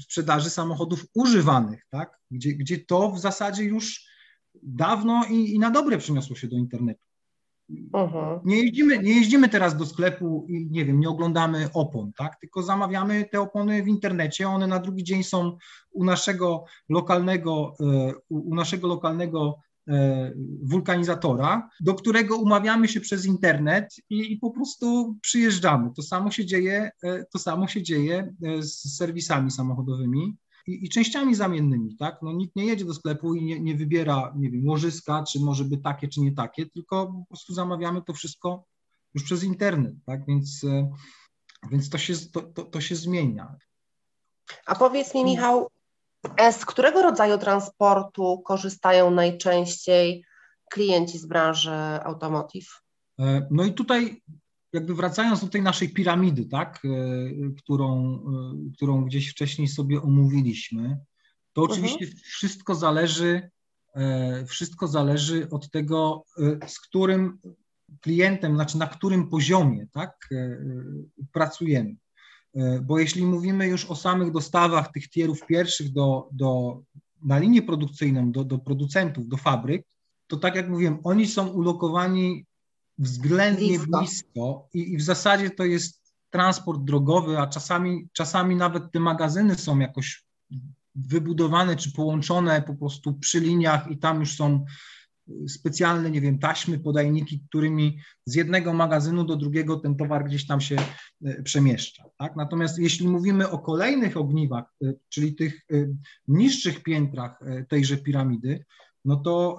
[0.00, 4.06] sprzedaży samochodów używanych, tak, gdzie, gdzie to w zasadzie już
[4.62, 7.04] dawno i, i na dobre przyniosło się do internetu.
[7.70, 8.40] Mhm.
[8.44, 12.40] Nie, jeździmy, nie jeździmy teraz do sklepu i nie wiem, nie oglądamy opon, tak?
[12.40, 14.48] Tylko zamawiamy te opony w internecie.
[14.48, 15.56] One na drugi dzień są
[15.92, 23.94] u naszego lokalnego, e, u naszego lokalnego e, wulkanizatora, do którego umawiamy się przez internet
[24.10, 25.90] i, i, po prostu przyjeżdżamy.
[25.96, 31.34] To samo się dzieje, e, to samo się dzieje z serwisami samochodowymi i, i, częściami
[31.34, 32.18] zamiennymi, tak?
[32.22, 35.64] No nikt nie jedzie do sklepu i nie, nie wybiera, nie wiem, łożyska, czy może
[35.64, 38.64] by takie, czy nie takie, tylko po prostu zamawiamy to wszystko
[39.14, 40.26] już przez internet, tak?
[40.26, 40.90] Więc, e,
[41.70, 43.56] więc to, się, to, to, to się zmienia.
[44.66, 45.70] A powiedz mi, Michał,
[46.36, 50.24] e, z którego rodzaju transportu korzystają najczęściej
[50.70, 51.70] klienci z branży
[52.04, 52.80] automotive?
[53.18, 54.22] E, no i tutaj
[54.74, 56.90] jakby wracając do tej naszej piramidy, tak, e,
[57.58, 60.98] którą, e, którą gdzieś wcześniej sobie omówiliśmy,
[61.52, 61.72] to mhm.
[61.72, 62.22] oczywiście mhm.
[62.24, 63.50] wszystko zależy,
[63.94, 66.24] e, wszystko zależy od tego,
[66.66, 67.38] z którym
[68.00, 70.28] klientem, znaczy na którym poziomie, tak,
[71.32, 71.96] pracujemy.
[72.82, 76.80] Bo jeśli mówimy już o samych dostawach tych tierów pierwszych do, do,
[77.22, 79.86] na linię produkcyjną, do, do producentów, do fabryk,
[80.26, 82.46] to tak jak mówiłem, oni są ulokowani
[82.98, 88.92] względnie blisko, blisko i, i, w zasadzie to jest transport drogowy, a czasami, czasami nawet
[88.92, 90.24] te magazyny są jakoś
[90.94, 94.64] wybudowane czy połączone po prostu przy liniach i tam już są
[95.48, 100.60] specjalne, nie wiem, taśmy, podajniki, którymi z jednego magazynu do drugiego ten towar gdzieś tam
[100.60, 100.76] się
[101.24, 102.04] e, przemieszcza.
[102.18, 102.36] Tak?
[102.36, 105.66] Natomiast jeśli mówimy o kolejnych ogniwach, e, czyli tych
[106.28, 108.64] niższych piętrach tejże piramidy,
[109.04, 109.58] no to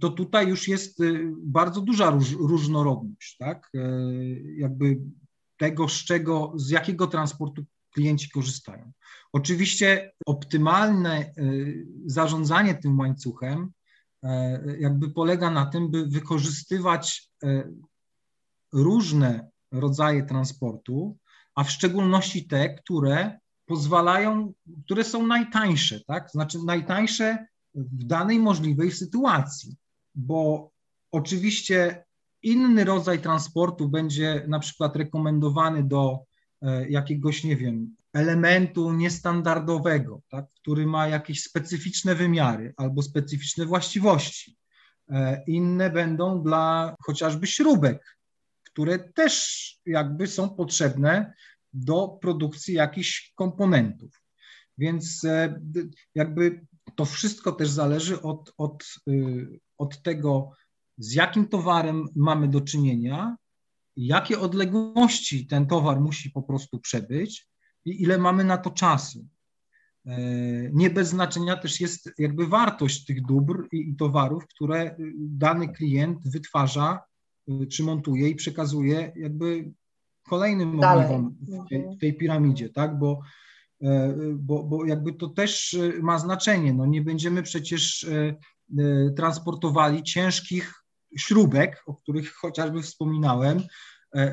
[0.00, 3.70] to tutaj już jest y, bardzo duża róż, różnorodność, tak?
[3.74, 5.00] Y, jakby
[5.56, 7.64] tego, z czego, z jakiego transportu
[7.94, 8.92] klienci korzystają.
[9.32, 13.72] Oczywiście optymalne y, zarządzanie tym łańcuchem
[14.78, 17.30] jakby polega na tym, by wykorzystywać
[18.72, 21.16] różne rodzaje transportu,
[21.54, 24.52] a w szczególności te, które pozwalają,
[24.84, 26.30] które są najtańsze, tak?
[26.30, 29.76] Znaczy najtańsze w danej możliwej sytuacji,
[30.14, 30.70] bo
[31.12, 32.04] oczywiście
[32.42, 36.18] inny rodzaj transportu będzie na przykład rekomendowany do
[36.62, 44.56] e, jakiegoś, nie wiem, elementu niestandardowego, tak, który ma jakieś specyficzne wymiary albo specyficzne właściwości.
[45.10, 48.16] E, inne będą dla chociażby śrubek,
[48.64, 51.32] które też jakby są potrzebne
[51.72, 54.22] do produkcji jakichś komponentów.
[54.78, 55.60] Więc e,
[56.14, 56.66] jakby
[56.96, 60.50] to wszystko też zależy od, od, y, od tego,
[60.98, 63.36] z jakim towarem mamy do czynienia,
[63.96, 67.48] jakie odległości ten towar musi po prostu przebyć
[67.84, 69.26] i ile mamy na to czasu.
[70.06, 70.18] E,
[70.72, 76.18] nie bez znaczenia też jest jakby wartość tych dóbr i, i towarów, które dany klient
[76.28, 77.00] wytwarza
[77.48, 79.72] y, czy montuje i przekazuje jakby
[80.28, 82.98] kolejnym ogniwom w tej, w tej piramidzie, tak?
[82.98, 83.20] Bo
[84.34, 86.72] bo, bo jakby to też e, ma znaczenie.
[86.72, 88.36] No nie będziemy przecież e,
[89.16, 90.74] transportowali ciężkich
[91.18, 93.62] śrubek, o których chociażby wspominałem,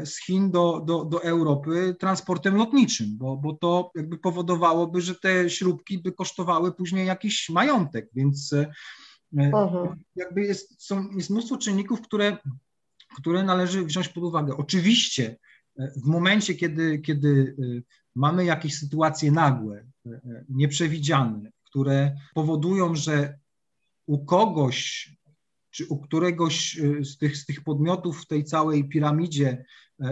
[0.06, 5.50] z Chin do, do, do Europy transportem lotniczym, bo, bo to jakby powodowałoby, że te
[5.50, 8.56] śrubki by kosztowały później jakiś majątek, więc
[9.54, 9.96] Aha.
[10.16, 12.38] jakby jest, są, jest mnóstwo czynników, które,
[13.18, 14.58] które należy wziąć pod uwagę.
[14.58, 15.38] Oczywiście
[16.04, 17.56] w momencie, kiedy, kiedy
[18.16, 23.40] mamy jakieś sytuacje nagłe, e, e, nieprzewidziane, które powodują, że
[24.06, 25.10] u kogoś
[25.72, 29.66] czy u któregoś e, z tych, z tych podmiotów w tej całej piramidzie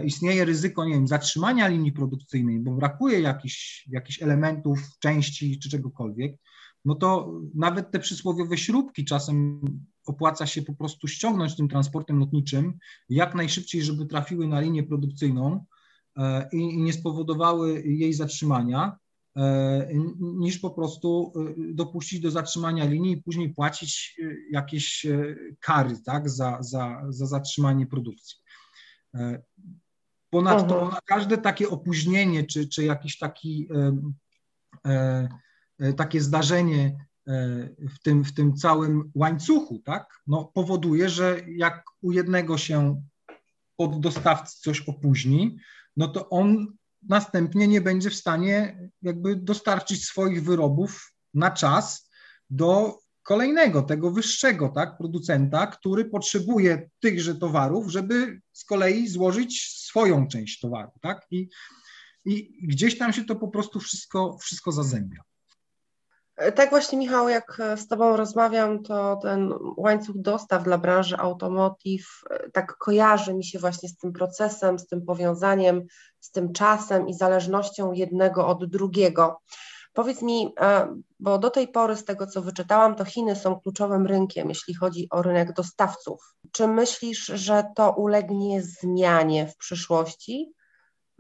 [0.04, 6.38] istnieje ryzyko, nie wiem, zatrzymania linii produkcyjnej, bo brakuje jakichś, jakichś elementów, części czy czegokolwiek,
[6.86, 9.62] no to nawet te przysłowiowe śrubki czasem
[10.06, 12.74] opłaca się po prostu ściągnąć tym transportem lotniczym
[13.10, 15.66] jak najszybciej, żeby trafiły na linię produkcyjną
[16.52, 18.98] i nie spowodowały jej zatrzymania,
[19.38, 25.06] e, niż po prostu e, dopuścić do zatrzymania linii i później płacić jakieś
[25.60, 28.38] kary tak, za, za, za zatrzymanie produkcji.
[30.30, 31.02] Ponadto mhm.
[31.06, 33.68] każde takie opóźnienie, czy, czy jakiś taki,
[35.98, 42.12] takie zdarzenie E, w tym, w tym całym łańcuchu, tak, no, powoduje, że jak u
[42.12, 43.02] jednego się
[43.78, 45.58] od dostawcy coś opóźni,
[45.98, 46.78] no to on
[47.10, 52.10] następnie nie będzie w stanie jakby dostarczyć swoich wyrobów na czas
[52.50, 60.28] do kolejnego, tego wyższego, tak, producenta, który potrzebuje tychże towarów, żeby z kolei złożyć swoją
[60.28, 61.50] część towaru, tak, i,
[62.26, 65.22] i gdzieś tam się to po prostu wszystko, wszystko zazębia.
[66.56, 72.50] Tak właśnie, Michał, jak z Tobą rozmawiam, to ten łańcuch dostaw dla branży automotive e,
[72.50, 75.82] tak kojarzy mi się właśnie z tym procesem, z tym powiązaniem,
[76.20, 79.42] z tym czasem i zależnością jednego od drugiego.
[79.94, 84.06] Powiedz mi, e, bo do tej pory z tego, co wyczytałam, to Chiny są kluczowym
[84.06, 86.36] rynkiem, jeśli chodzi o rynek dostawców.
[86.52, 90.52] Czy myślisz, że to ulegnie zmianie w przyszłości,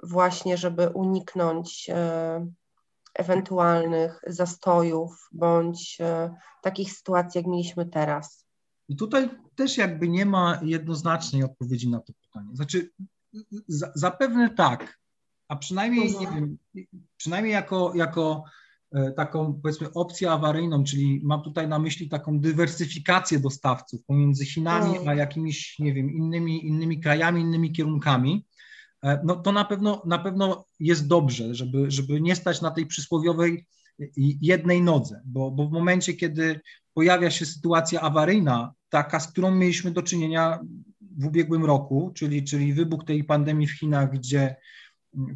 [0.04, 2.48] właśnie żeby uniknąć e,
[3.18, 8.46] ewentualnych zastojów bądź e, takich sytuacji, jak mieliśmy teraz?
[8.90, 12.56] I tutaj też jakby nie ma jednoznacznej odpowiedzi na to pytanie.
[12.56, 12.90] Znaczy,
[13.68, 15.00] za, zapewne tak,
[15.48, 16.58] a przynajmniej, nie wiem,
[17.18, 18.44] przynajmniej jako, jako
[18.92, 25.08] e, taką powiedzmy opcję awaryjną, czyli mam tutaj na myśli taką dywersyfikację dostawców pomiędzy Chinami
[25.08, 28.46] a jakimiś, nie wiem, innymi, innymi krajami, innymi kierunkami,
[29.24, 33.66] no to na pewno, na pewno jest dobrze, żeby, żeby nie stać na tej przysłowiowej
[34.42, 36.60] jednej nodze, bo, bo w momencie, kiedy
[36.94, 40.60] pojawia się sytuacja awaryjna, taka, z którą mieliśmy do czynienia
[41.18, 44.56] w ubiegłym roku, czyli, czyli wybuch tej pandemii w Chinach, gdzie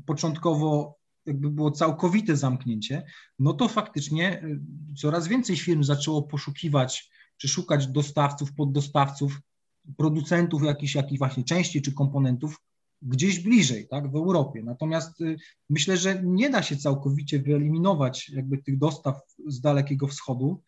[0.06, 3.04] początkowo jakby było całkowite zamknięcie,
[3.40, 4.60] no to faktycznie e,
[4.98, 9.40] coraz więcej firm zaczęło poszukiwać czy szukać dostawców, poddostawców,
[9.98, 12.58] producentów jakichś, jakichś właśnie części czy komponentów,
[13.02, 14.64] gdzieś bliżej, tak, w Europie.
[14.64, 15.36] Natomiast y,
[15.70, 20.62] myślę, że nie da się całkowicie wyeliminować jakby tych dostaw z Dalekiego Wschodu,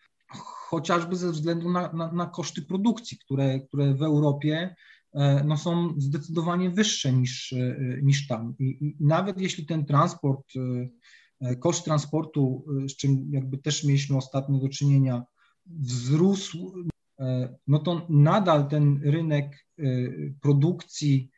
[0.73, 4.75] chociażby ze względu na, na, na koszty produkcji, które, które w Europie
[5.13, 8.55] e, no, są zdecydowanie wyższe niż, e, niż tam.
[8.59, 10.45] I, I nawet jeśli ten transport,
[11.41, 15.23] e, koszt transportu, z czym jakby też mieliśmy ostatnio do czynienia,
[15.65, 16.73] wzrósł,
[17.67, 19.65] no to nadal ten rynek
[20.41, 21.29] produkcji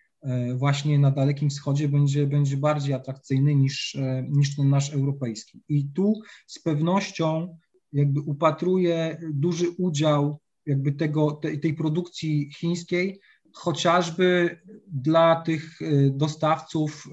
[0.56, 5.62] właśnie na Dalekim Wschodzie będzie, będzie bardziej atrakcyjny niż, e, niż ten nasz europejski.
[5.70, 6.14] I tu
[6.48, 7.58] z pewnością
[7.94, 13.20] jakby upatruję duży udział jakby tego, tej, tej produkcji chińskiej,
[13.54, 17.08] chociażby dla tych e, dostawców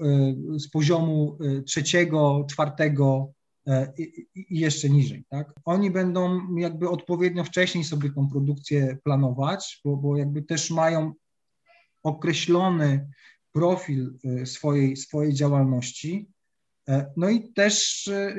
[0.57, 3.33] z poziomu trzeciego, czwartego
[4.35, 5.25] i jeszcze niżej.
[5.29, 5.53] Tak?
[5.65, 11.13] Oni będą jakby odpowiednio wcześniej sobie tą produkcję planować, bo, bo jakby też mają
[12.03, 13.09] określony
[13.51, 16.29] profil y, swojej, swojej działalności,
[16.89, 18.35] e, no i też y,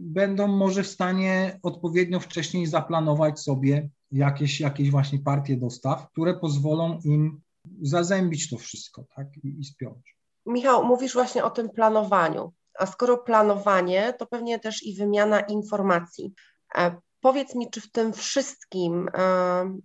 [0.00, 7.00] będą może w stanie odpowiednio wcześniej zaplanować sobie jakieś, jakieś właśnie partie dostaw, które pozwolą
[7.04, 7.40] im
[7.82, 10.16] zazębić to wszystko tak, i, i spiąć.
[10.46, 16.32] Michał, mówisz właśnie o tym planowaniu, a skoro planowanie, to pewnie też i wymiana informacji.
[16.76, 19.78] E, powiedz mi, czy w tym wszystkim e,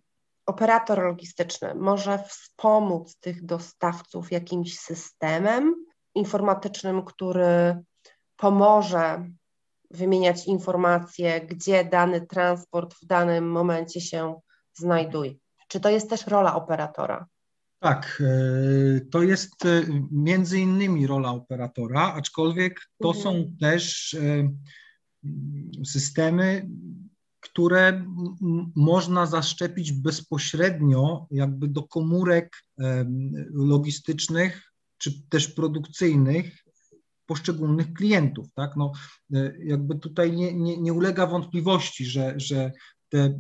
[0.46, 5.76] operator logistyczny może wspomóc tych dostawców jakimś systemem
[6.16, 7.84] informatycznym, który
[8.38, 9.30] pomoże
[9.92, 14.40] wymieniać informacje, gdzie dany transport w danym momencie się
[14.74, 15.34] znajduje.
[15.68, 17.28] Czy to jest też rola operatora?
[17.80, 23.24] Tak, e, to jest e, między innymi rola operatora, aczkolwiek to mhm.
[23.24, 24.50] są też e,
[25.86, 26.68] systemy
[27.46, 28.06] które
[28.76, 32.58] można zaszczepić bezpośrednio jakby do komórek
[33.54, 36.66] logistycznych czy też produkcyjnych
[37.26, 38.48] poszczególnych klientów.
[38.54, 38.76] Tak?
[38.76, 38.92] No,
[39.34, 42.72] e, jakby tutaj nie, nie, nie ulega wątpliwości, że, że
[43.10, 43.40] te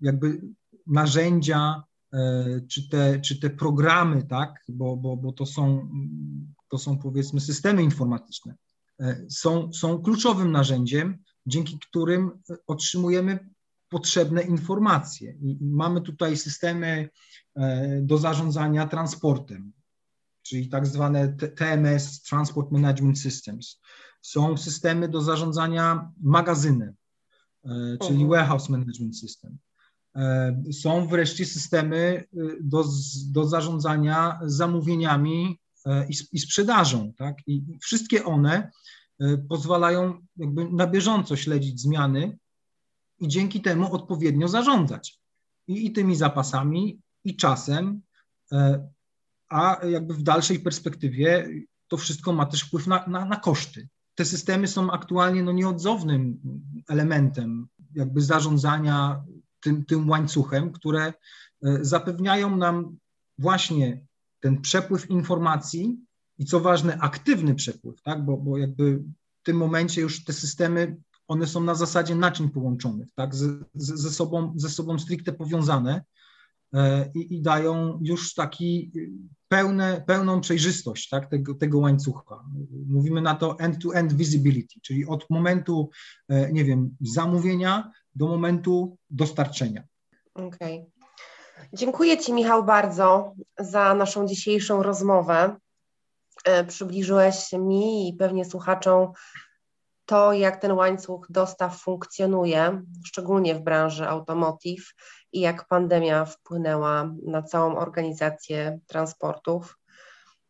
[0.00, 0.40] jakby
[0.86, 1.82] narzędzia
[2.12, 4.64] e, czy te, czy te programy, tak?
[4.68, 5.90] bo, bo, bo to, są,
[6.68, 8.54] to są powiedzmy systemy informatyczne,
[9.00, 13.38] e, są, są kluczowym narzędziem, dzięki którym otrzymujemy
[13.88, 15.32] potrzebne informacje.
[15.32, 17.08] I mamy tutaj systemy
[17.56, 19.72] e, do zarządzania transportem,
[20.42, 23.80] czyli tak zwane TMS, Transport Management Systems.
[24.22, 26.94] Są systemy do zarządzania magazynem,
[28.00, 28.28] czyli mhm.
[28.28, 29.58] Warehouse Management System.
[30.72, 32.24] Są wreszcie systemy
[32.60, 32.84] do,
[33.26, 35.60] do zarządzania zamówieniami
[36.08, 37.12] i, i sprzedażą.
[37.12, 37.36] Tak?
[37.46, 38.70] I wszystkie one
[39.48, 42.38] pozwalają jakby na bieżąco śledzić zmiany
[43.20, 45.20] i dzięki temu odpowiednio zarządzać
[45.68, 48.02] i, i tymi zapasami, i czasem,
[48.52, 48.88] e,
[49.48, 51.48] a jakby w dalszej perspektywie
[51.88, 53.88] to wszystko ma też wpływ na, na, na koszty.
[54.14, 56.40] Te systemy są aktualnie no, nieodzownym
[56.88, 59.24] elementem jakby zarządzania
[59.60, 61.14] tym, tym łańcuchem, które e,
[61.80, 62.96] zapewniają nam
[63.38, 64.06] właśnie
[64.40, 65.98] ten przepływ informacji
[66.38, 68.24] i co ważne, aktywny przepływ, tak?
[68.24, 68.96] bo, bo jakby
[69.40, 70.96] w tym momencie już te systemy
[71.28, 76.04] one są na zasadzie naczyń połączonych, tak, z, z, ze, sobą, ze sobą stricte powiązane
[76.74, 78.92] e, i, i dają już taki
[79.48, 82.44] pełne, pełną przejrzystość tak, tego, tego łańcucha.
[82.86, 85.90] Mówimy na to end-to-end visibility, czyli od momentu,
[86.28, 89.82] e, nie wiem, zamówienia do momentu dostarczenia.
[90.34, 90.80] Okej.
[90.80, 90.94] Okay.
[91.72, 95.56] Dziękuję Ci, Michał, bardzo za naszą dzisiejszą rozmowę.
[96.44, 99.12] E, przybliżyłeś mi i pewnie słuchaczom
[100.06, 104.94] to, jak ten łańcuch dostaw funkcjonuje, szczególnie w branży automotive
[105.32, 109.78] i jak pandemia wpłynęła na całą organizację transportów.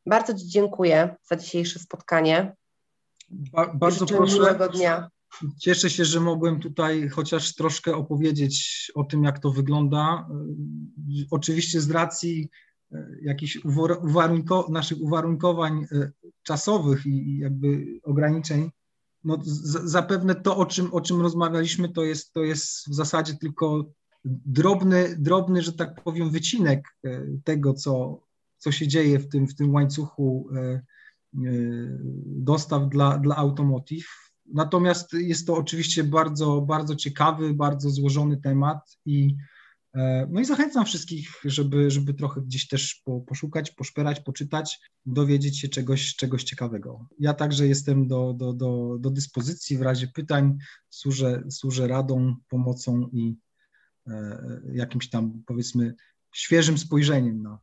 [0.07, 2.57] Bardzo Ci dziękuję za dzisiejsze spotkanie.
[3.30, 4.34] Ba bardzo Życzę proszę.
[4.34, 5.09] Miłego dnia.
[5.61, 10.28] Cieszę się, że mogłem tutaj chociaż troszkę opowiedzieć o tym, jak to wygląda.
[11.30, 12.49] Oczywiście z racji
[13.22, 13.59] jakichś
[14.03, 18.70] uwarunko naszych uwarunkowań e, czasowych i jakby ograniczeń,
[19.24, 23.34] no, z, zapewne to, o czym, o czym rozmawialiśmy, to jest, to jest w zasadzie
[23.34, 23.84] tylko
[24.24, 28.20] drobny, drobny, że tak powiem, wycinek e, tego, co,
[28.59, 30.80] co się dzieje w tym, w tym łańcuchu e,
[32.26, 34.07] dostaw dla, dla automotive.
[34.47, 39.36] Natomiast jest to oczywiście bardzo, bardzo ciekawy, bardzo złożony temat i
[40.30, 45.68] no i zachęcam wszystkich, żeby, żeby trochę gdzieś też po, poszukać, poszperać, poczytać, dowiedzieć się
[45.68, 47.07] czegoś, czegoś ciekawego.
[47.18, 50.59] Ja także jestem do, do, do, do dyspozycji w razie pytań,
[50.90, 53.36] służę, służę radą, pomocą i
[54.07, 55.95] e, jakimś tam powiedzmy
[56.34, 57.59] świeżym spojrzeniem na,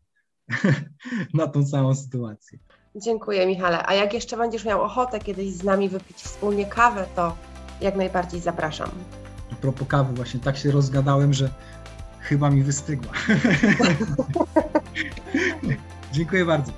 [1.33, 2.59] na tą całą sytuację.
[2.95, 3.87] Dziękuję Michale.
[3.87, 7.37] A jak jeszcze będziesz miał ochotę kiedyś z nami wypić wspólnie kawę, to
[7.81, 8.89] jak najbardziej zapraszam.
[9.51, 11.49] A propos kawy, właśnie tak się rozgadałem, że
[12.31, 13.13] chyba mi wystygła.
[16.13, 16.71] Dziękuję bardzo.